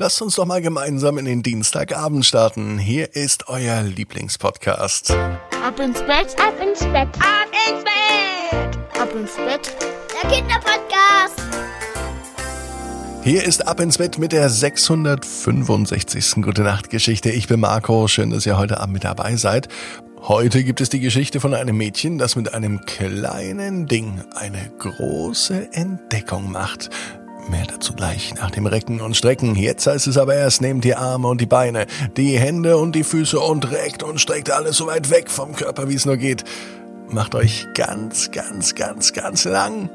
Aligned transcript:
Lasst 0.00 0.22
uns 0.22 0.36
doch 0.36 0.46
mal 0.46 0.62
gemeinsam 0.62 1.18
in 1.18 1.24
den 1.24 1.42
Dienstagabend 1.42 2.24
starten. 2.24 2.78
Hier 2.78 3.16
ist 3.16 3.48
euer 3.48 3.82
Lieblingspodcast. 3.82 5.10
Ab 5.10 5.80
ins 5.80 5.98
Bett, 6.02 6.36
ab 6.38 6.54
ins 6.62 6.78
Bett, 6.84 7.08
ab 7.18 7.48
ins 7.66 7.82
Bett, 7.82 8.78
ab 8.96 9.12
ins 9.12 9.34
Bett. 9.34 9.76
Der 10.22 10.30
Kinderpodcast. 10.30 11.42
Hier 13.24 13.42
ist 13.42 13.66
Ab 13.66 13.80
ins 13.80 13.98
Bett 13.98 14.18
mit 14.18 14.30
der 14.30 14.48
665. 14.48 16.42
Gute 16.42 16.62
Nacht 16.62 16.90
Geschichte. 16.90 17.30
Ich 17.30 17.48
bin 17.48 17.58
Marco. 17.58 18.06
Schön, 18.06 18.30
dass 18.30 18.46
ihr 18.46 18.56
heute 18.56 18.78
Abend 18.78 18.92
mit 18.92 19.02
dabei 19.02 19.34
seid. 19.34 19.66
Heute 20.20 20.62
gibt 20.62 20.80
es 20.80 20.90
die 20.90 21.00
Geschichte 21.00 21.40
von 21.40 21.54
einem 21.54 21.76
Mädchen, 21.76 22.18
das 22.18 22.36
mit 22.36 22.54
einem 22.54 22.82
kleinen 22.86 23.88
Ding 23.88 24.22
eine 24.36 24.70
große 24.78 25.72
Entdeckung 25.72 26.52
macht. 26.52 26.88
Mehr 27.48 27.66
dazu 27.66 27.94
gleich 27.94 28.34
nach 28.34 28.50
dem 28.50 28.66
Recken 28.66 29.00
und 29.00 29.16
Strecken. 29.16 29.54
Jetzt 29.54 29.86
heißt 29.86 30.06
es 30.06 30.18
aber 30.18 30.34
erst, 30.34 30.60
nehmt 30.60 30.84
die 30.84 30.94
Arme 30.94 31.28
und 31.28 31.40
die 31.40 31.46
Beine, 31.46 31.86
die 32.16 32.38
Hände 32.38 32.76
und 32.76 32.94
die 32.94 33.04
Füße 33.04 33.40
und 33.40 33.70
reckt 33.70 34.02
und 34.02 34.20
streckt 34.20 34.50
alles 34.50 34.76
so 34.76 34.86
weit 34.86 35.08
weg 35.08 35.30
vom 35.30 35.54
Körper, 35.54 35.88
wie 35.88 35.94
es 35.94 36.04
nur 36.04 36.18
geht. 36.18 36.44
Macht 37.08 37.34
euch 37.34 37.66
ganz, 37.74 38.30
ganz, 38.32 38.74
ganz, 38.74 39.14
ganz 39.14 39.44
lang 39.44 39.88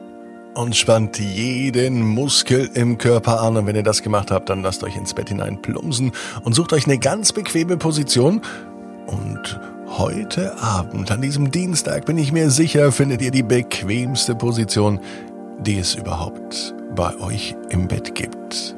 und 0.55 0.75
spannt 0.75 1.19
jeden 1.19 2.01
Muskel 2.01 2.71
im 2.73 2.97
Körper 2.97 3.41
an. 3.41 3.57
Und 3.57 3.67
wenn 3.67 3.75
ihr 3.75 3.83
das 3.83 4.01
gemacht 4.01 4.31
habt, 4.31 4.49
dann 4.49 4.63
lasst 4.63 4.83
euch 4.83 4.95
ins 4.95 5.13
Bett 5.13 5.29
hinein 5.29 5.61
plumpsen 5.61 6.11
und 6.43 6.53
sucht 6.53 6.73
euch 6.73 6.85
eine 6.85 6.97
ganz 6.97 7.33
bequeme 7.33 7.77
Position. 7.77 8.41
Und 9.05 9.59
heute 9.89 10.57
Abend, 10.59 11.11
an 11.11 11.21
diesem 11.21 11.51
Dienstag, 11.51 12.05
bin 12.05 12.17
ich 12.17 12.31
mir 12.31 12.49
sicher, 12.49 12.91
findet 12.91 13.21
ihr 13.21 13.31
die 13.31 13.43
bequemste 13.43 14.33
Position, 14.33 14.99
die 15.59 15.77
es 15.77 15.93
überhaupt 15.93 16.73
bei 16.95 17.17
euch 17.19 17.55
im 17.69 17.87
Bett 17.87 18.15
gibt. 18.15 18.75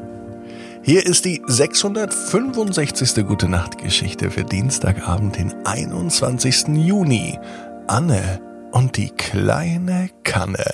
Hier 0.83 1.05
ist 1.05 1.25
die 1.25 1.41
665. 1.45 3.25
Gute 3.25 3.49
Nacht 3.49 3.77
Geschichte 3.79 4.29
für 4.29 4.43
Dienstagabend, 4.43 5.35
den 5.35 5.53
21. 5.65 6.67
Juni. 6.67 7.39
Anne 7.87 8.41
und 8.71 8.97
die 8.97 9.09
kleine 9.09 10.09
Kanne. 10.23 10.65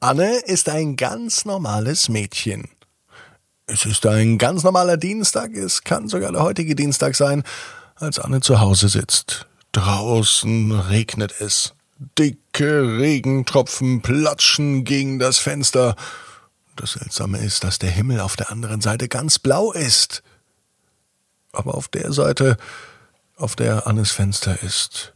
Anne 0.00 0.38
ist 0.46 0.68
ein 0.68 0.96
ganz 0.96 1.44
normales 1.44 2.08
Mädchen. 2.08 2.68
Es 3.66 3.84
ist 3.84 4.06
ein 4.06 4.38
ganz 4.38 4.64
normaler 4.64 4.96
Dienstag, 4.96 5.54
es 5.54 5.84
kann 5.84 6.08
sogar 6.08 6.32
der 6.32 6.42
heutige 6.42 6.74
Dienstag 6.74 7.14
sein, 7.14 7.42
als 7.96 8.18
Anne 8.18 8.40
zu 8.40 8.60
Hause 8.60 8.88
sitzt. 8.88 9.46
Draußen 9.72 10.72
regnet 10.72 11.34
es. 11.40 11.74
Dicke 12.18 12.98
Regentropfen 12.98 14.00
platschen 14.02 14.84
gegen 14.84 15.18
das 15.18 15.38
Fenster. 15.38 15.96
Das 16.78 16.92
Seltsame 16.92 17.38
ist, 17.38 17.64
dass 17.64 17.80
der 17.80 17.90
Himmel 17.90 18.20
auf 18.20 18.36
der 18.36 18.52
anderen 18.52 18.80
Seite 18.80 19.08
ganz 19.08 19.40
blau 19.40 19.72
ist. 19.72 20.22
Aber 21.50 21.74
auf 21.74 21.88
der 21.88 22.12
Seite, 22.12 22.56
auf 23.36 23.56
der 23.56 23.88
Annes 23.88 24.12
Fenster 24.12 24.62
ist, 24.62 25.12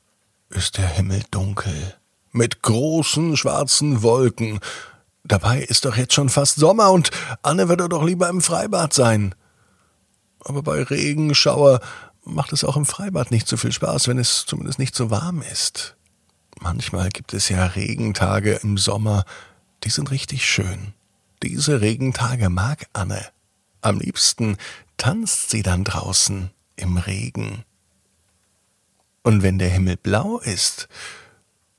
ist 0.51 0.77
der 0.77 0.89
Himmel 0.89 1.23
dunkel. 1.31 1.95
Mit 2.33 2.63
großen 2.63 3.37
schwarzen 3.37 4.03
Wolken. 4.03 4.59
Dabei 5.23 5.61
ist 5.61 5.85
doch 5.85 5.97
jetzt 5.97 6.15
schon 6.15 6.31
fast 6.31 6.57
Sommer 6.57 6.91
und 6.91 7.13
Anne 7.43 7.69
würde 7.69 7.89
doch 7.89 8.03
lieber 8.03 8.29
im 8.29 8.41
Freibad 8.41 8.93
sein. 8.93 9.33
Aber 10.41 10.65
bei 10.65 10.83
Regenschauer 10.83 11.79
macht 12.25 12.53
es 12.53 12.65
auch 12.65 12.77
im 12.77 12.87
Freibad 12.87 13.31
nicht 13.31 13.47
so 13.47 13.57
viel 13.57 13.71
Spaß, 13.71 14.09
wenn 14.09 14.19
es 14.19 14.47
zumindest 14.47 14.81
nicht 14.81 14.97
so 14.97 15.11
warm 15.11 15.43
ist. 15.43 15.95
Manchmal 16.59 17.11
gibt 17.11 17.35
es 17.35 17.49
ja 17.49 17.67
Regentage 17.67 18.55
im 18.55 18.79
Sommer, 18.79 19.25
die 19.85 19.91
sind 19.91 20.11
richtig 20.11 20.45
schön. 20.45 20.95
Diese 21.43 21.81
Regentage 21.81 22.49
mag 22.51 22.87
Anne. 22.93 23.27
Am 23.81 23.99
liebsten 23.99 24.59
tanzt 24.97 25.51
sie 25.51 25.63
dann 25.63 25.83
draußen 25.83 26.51
im 26.77 26.97
Regen. 26.99 27.65
Und 29.23 29.43
wenn 29.43 29.59
der 29.59 29.69
Himmel 29.69 29.97
blau 29.97 30.39
ist 30.39 30.89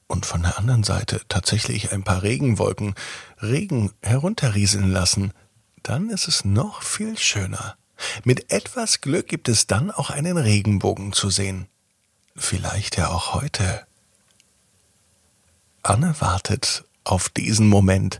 und 0.08 0.26
von 0.26 0.42
der 0.42 0.58
anderen 0.58 0.84
Seite 0.84 1.22
tatsächlich 1.30 1.94
ein 1.94 2.04
paar 2.04 2.24
Regenwolken 2.24 2.94
Regen 3.42 3.92
herunterrieseln 4.02 4.92
lassen, 4.92 5.32
dann 5.82 6.10
ist 6.10 6.28
es 6.28 6.44
noch 6.44 6.82
viel 6.82 7.18
schöner. 7.18 7.78
Mit 8.26 8.52
etwas 8.52 9.00
Glück 9.00 9.28
gibt 9.28 9.48
es 9.48 9.66
dann 9.66 9.92
auch 9.92 10.10
einen 10.10 10.38
Regenbogen 10.38 11.14
zu 11.14 11.30
sehen. 11.30 11.68
Vielleicht 12.36 12.98
ja 12.98 13.10
auch 13.10 13.34
heute. 13.34 13.86
Anne 15.84 16.16
wartet 16.20 16.84
auf 17.06 17.30
diesen 17.30 17.68
Moment, 17.68 18.20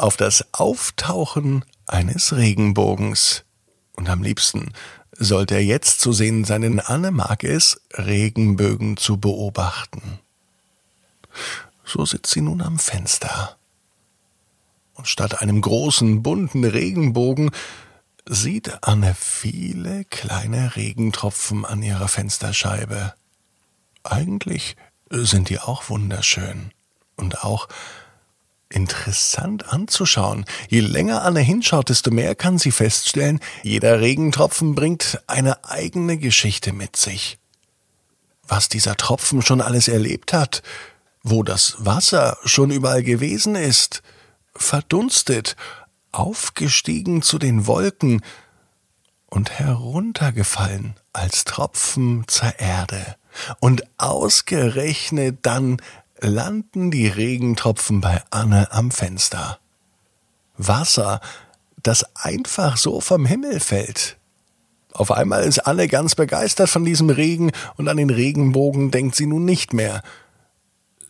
auf 0.00 0.16
das 0.16 0.46
Auftauchen 0.52 1.64
eines 1.86 2.34
Regenbogens. 2.34 3.44
Und 3.94 4.08
am 4.08 4.22
liebsten 4.22 4.72
sollte 5.12 5.54
er 5.54 5.64
jetzt 5.64 6.00
zu 6.00 6.12
sehen 6.12 6.44
sein, 6.44 6.62
denn 6.62 6.80
Anne 6.80 7.10
mag 7.10 7.44
es, 7.44 7.80
Regenbögen 7.92 8.96
zu 8.96 9.18
beobachten. 9.18 10.18
So 11.84 12.06
sitzt 12.06 12.32
sie 12.32 12.40
nun 12.40 12.62
am 12.62 12.78
Fenster. 12.78 13.56
Und 14.94 15.08
statt 15.08 15.42
einem 15.42 15.60
großen, 15.60 16.22
bunten 16.22 16.64
Regenbogen 16.64 17.50
sieht 18.26 18.82
Anne 18.82 19.14
viele 19.18 20.04
kleine 20.04 20.76
Regentropfen 20.76 21.64
an 21.64 21.82
ihrer 21.82 22.08
Fensterscheibe. 22.08 23.14
Eigentlich 24.02 24.76
sind 25.10 25.48
die 25.48 25.58
auch 25.58 25.90
wunderschön 25.90 26.70
und 27.16 27.44
auch 27.44 27.68
interessant 28.70 29.72
anzuschauen. 29.72 30.44
Je 30.68 30.80
länger 30.80 31.22
Anne 31.22 31.40
hinschaut, 31.40 31.88
desto 31.88 32.10
mehr 32.10 32.34
kann 32.34 32.58
sie 32.58 32.70
feststellen, 32.70 33.40
jeder 33.62 34.00
Regentropfen 34.00 34.74
bringt 34.74 35.20
eine 35.26 35.64
eigene 35.64 36.16
Geschichte 36.16 36.72
mit 36.72 36.96
sich. 36.96 37.38
Was 38.46 38.68
dieser 38.68 38.96
Tropfen 38.96 39.42
schon 39.42 39.60
alles 39.60 39.88
erlebt 39.88 40.32
hat, 40.32 40.62
wo 41.22 41.42
das 41.42 41.76
Wasser 41.78 42.38
schon 42.44 42.70
überall 42.70 43.02
gewesen 43.02 43.54
ist, 43.54 44.02
verdunstet, 44.54 45.56
aufgestiegen 46.12 47.22
zu 47.22 47.38
den 47.38 47.66
Wolken 47.66 48.22
und 49.26 49.50
heruntergefallen 49.50 50.94
als 51.12 51.44
Tropfen 51.44 52.24
zur 52.26 52.58
Erde. 52.58 53.16
Und 53.60 53.84
ausgerechnet 53.96 55.38
dann 55.42 55.80
landen 56.20 56.90
die 56.90 57.08
Regentropfen 57.08 58.00
bei 58.00 58.22
Anne 58.30 58.72
am 58.72 58.90
Fenster. 58.90 59.58
Wasser, 60.56 61.20
das 61.82 62.04
einfach 62.16 62.76
so 62.76 63.00
vom 63.00 63.26
Himmel 63.26 63.60
fällt. 63.60 64.18
Auf 64.92 65.12
einmal 65.12 65.44
ist 65.44 65.60
Anne 65.60 65.88
ganz 65.88 66.14
begeistert 66.14 66.68
von 66.68 66.84
diesem 66.84 67.10
Regen 67.10 67.52
und 67.76 67.88
an 67.88 67.96
den 67.96 68.10
Regenbogen 68.10 68.90
denkt 68.90 69.14
sie 69.14 69.26
nun 69.26 69.44
nicht 69.44 69.72
mehr. 69.72 70.02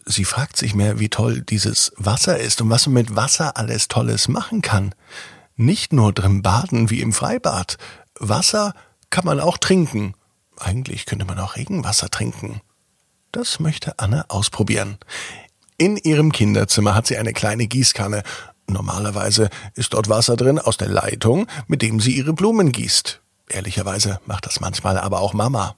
Sie 0.04 0.24
fragt 0.24 0.56
sich 0.56 0.74
mehr, 0.74 0.98
wie 0.98 1.08
toll 1.08 1.40
dieses 1.40 1.92
Wasser 1.96 2.38
ist 2.38 2.60
und 2.60 2.70
was 2.70 2.86
man 2.86 2.94
mit 2.94 3.16
Wasser 3.16 3.56
alles 3.56 3.88
Tolles 3.88 4.28
machen 4.28 4.62
kann. 4.62 4.94
Nicht 5.56 5.92
nur 5.92 6.12
drin 6.12 6.42
baden 6.42 6.90
wie 6.90 7.00
im 7.00 7.12
Freibad. 7.12 7.78
Wasser 8.18 8.74
kann 9.10 9.24
man 9.24 9.40
auch 9.40 9.58
trinken. 9.58 10.14
Eigentlich 10.58 11.06
könnte 11.06 11.24
man 11.24 11.38
auch 11.38 11.56
Regenwasser 11.56 12.10
trinken. 12.10 12.60
Das 13.32 13.60
möchte 13.60 13.98
Anne 13.98 14.24
ausprobieren. 14.28 14.98
In 15.76 15.96
ihrem 15.96 16.32
Kinderzimmer 16.32 16.94
hat 16.94 17.06
sie 17.06 17.16
eine 17.16 17.32
kleine 17.32 17.66
Gießkanne. 17.66 18.22
Normalerweise 18.66 19.50
ist 19.74 19.94
dort 19.94 20.08
Wasser 20.08 20.36
drin 20.36 20.58
aus 20.58 20.76
der 20.76 20.88
Leitung, 20.88 21.46
mit 21.66 21.80
dem 21.82 22.00
sie 22.00 22.16
ihre 22.16 22.32
Blumen 22.32 22.72
gießt. 22.72 23.20
Ehrlicherweise 23.48 24.20
macht 24.26 24.46
das 24.46 24.60
manchmal 24.60 24.98
aber 24.98 25.20
auch 25.20 25.32
Mama. 25.32 25.76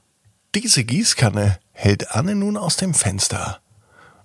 Diese 0.54 0.84
Gießkanne 0.84 1.58
hält 1.72 2.12
Anne 2.12 2.34
nun 2.34 2.56
aus 2.56 2.76
dem 2.76 2.94
Fenster. 2.94 3.60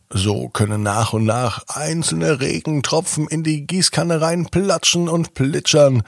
So 0.09 0.47
können 0.49 0.83
nach 0.83 1.13
und 1.13 1.25
nach 1.25 1.67
einzelne 1.67 2.39
Regentropfen 2.39 3.27
in 3.27 3.43
die 3.43 3.67
Gießkanne 3.67 4.21
reinplatschen 4.21 5.09
und 5.09 5.33
plitschern. 5.33 6.03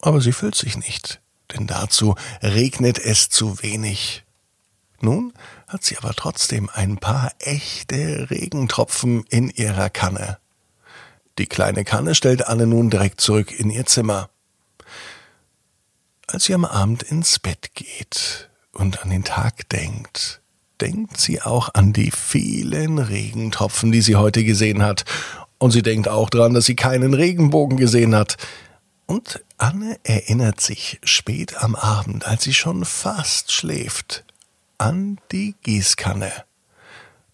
Aber 0.00 0.20
sie 0.20 0.32
füllt 0.32 0.54
sich 0.54 0.76
nicht, 0.78 1.20
denn 1.52 1.66
dazu 1.66 2.14
regnet 2.42 2.98
es 2.98 3.28
zu 3.28 3.62
wenig. 3.62 4.24
Nun 5.00 5.32
hat 5.66 5.84
sie 5.84 5.96
aber 5.98 6.14
trotzdem 6.14 6.68
ein 6.72 6.98
paar 6.98 7.32
echte 7.38 8.30
Regentropfen 8.30 9.24
in 9.28 9.48
ihrer 9.50 9.90
Kanne. 9.90 10.38
Die 11.38 11.46
kleine 11.46 11.84
Kanne 11.84 12.14
stellt 12.14 12.46
Anne 12.48 12.66
nun 12.66 12.90
direkt 12.90 13.20
zurück 13.20 13.52
in 13.52 13.70
ihr 13.70 13.86
Zimmer. 13.86 14.28
Als 16.26 16.44
sie 16.44 16.54
am 16.54 16.64
Abend 16.64 17.04
ins 17.04 17.38
Bett 17.38 17.74
geht 17.74 18.50
und 18.72 19.02
an 19.02 19.10
den 19.10 19.24
Tag 19.24 19.68
denkt, 19.68 20.40
denkt 20.80 21.18
sie 21.18 21.40
auch 21.40 21.70
an 21.74 21.92
die 21.92 22.10
vielen 22.10 22.98
Regentropfen, 22.98 23.92
die 23.92 24.02
sie 24.02 24.16
heute 24.16 24.44
gesehen 24.44 24.82
hat. 24.82 25.04
Und 25.58 25.70
sie 25.70 25.82
denkt 25.82 26.08
auch 26.08 26.30
daran, 26.30 26.54
dass 26.54 26.66
sie 26.66 26.76
keinen 26.76 27.14
Regenbogen 27.14 27.78
gesehen 27.78 28.14
hat. 28.14 28.36
Und 29.06 29.42
Anne 29.56 29.98
erinnert 30.04 30.60
sich 30.60 31.00
spät 31.02 31.56
am 31.62 31.74
Abend, 31.74 32.26
als 32.26 32.44
sie 32.44 32.54
schon 32.54 32.84
fast 32.84 33.52
schläft, 33.52 34.24
an 34.78 35.18
die 35.32 35.54
Gießkanne 35.62 36.32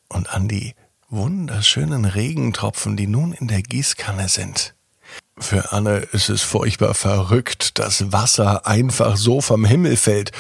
und 0.08 0.31
an 0.31 0.49
die 0.49 0.75
wunderschönen 1.11 2.06
Regentropfen, 2.06 2.96
die 2.96 3.06
nun 3.06 3.32
in 3.32 3.49
der 3.49 3.62
Gießkanne 3.62 4.29
sind. 4.29 4.75
Für 5.38 5.73
Anne 5.73 5.99
ist 6.12 6.31
es 6.31 6.43
furchtbar 6.43 6.94
verrückt, 6.94 7.79
dass 7.79 8.12
Wasser 8.12 8.67
einfach 8.67 9.17
so 9.17 9.41
vom 9.41 9.64
Himmel 9.64 9.96
fällt. 9.96 10.32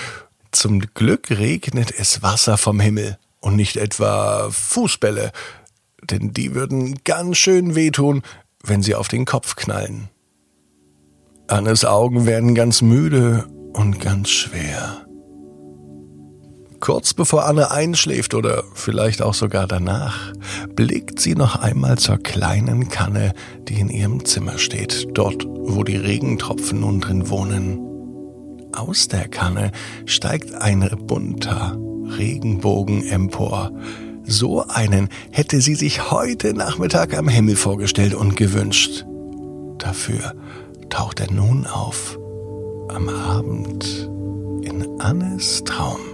Zum 0.50 0.80
Glück 0.80 1.30
regnet 1.30 1.92
es 1.96 2.22
Wasser 2.22 2.56
vom 2.56 2.80
Himmel 2.80 3.18
und 3.40 3.56
nicht 3.56 3.76
etwa 3.76 4.50
Fußbälle, 4.50 5.32
denn 6.02 6.32
die 6.32 6.54
würden 6.54 7.02
ganz 7.04 7.36
schön 7.36 7.74
wehtun, 7.74 8.22
wenn 8.62 8.82
sie 8.82 8.94
auf 8.94 9.08
den 9.08 9.26
Kopf 9.26 9.56
knallen. 9.56 10.08
Annes 11.48 11.84
Augen 11.84 12.24
werden 12.24 12.54
ganz 12.54 12.80
müde 12.80 13.46
und 13.74 14.00
ganz 14.00 14.30
schwer. 14.30 15.04
Kurz 16.84 17.14
bevor 17.14 17.46
Anne 17.46 17.70
einschläft 17.70 18.34
oder 18.34 18.62
vielleicht 18.74 19.22
auch 19.22 19.32
sogar 19.32 19.66
danach, 19.66 20.34
blickt 20.76 21.18
sie 21.18 21.34
noch 21.34 21.56
einmal 21.56 21.96
zur 21.96 22.18
kleinen 22.18 22.90
Kanne, 22.90 23.32
die 23.68 23.80
in 23.80 23.88
ihrem 23.88 24.26
Zimmer 24.26 24.58
steht, 24.58 25.08
dort, 25.14 25.46
wo 25.46 25.82
die 25.82 25.96
Regentropfen 25.96 26.80
nun 26.80 27.00
drin 27.00 27.30
wohnen. 27.30 27.80
Aus 28.74 29.08
der 29.08 29.28
Kanne 29.28 29.72
steigt 30.04 30.56
ein 30.56 30.86
bunter 31.06 31.78
Regenbogen 32.18 33.08
empor. 33.08 33.72
So 34.24 34.66
einen 34.66 35.08
hätte 35.30 35.62
sie 35.62 35.76
sich 35.76 36.10
heute 36.10 36.52
Nachmittag 36.52 37.16
am 37.16 37.28
Himmel 37.28 37.56
vorgestellt 37.56 38.12
und 38.12 38.36
gewünscht. 38.36 39.06
Dafür 39.78 40.34
taucht 40.90 41.20
er 41.20 41.32
nun 41.32 41.66
auf, 41.66 42.18
am 42.90 43.08
Abend, 43.08 44.10
in 44.60 45.00
Annes 45.00 45.64
Traum. 45.64 46.13